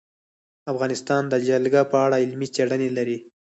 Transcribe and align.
افغانستان 0.71 1.23
د 1.29 1.33
جلګه 1.47 1.81
په 1.91 1.97
اړه 2.05 2.15
علمي 2.23 2.47
څېړنې 2.55 2.89
لري. 2.97 3.17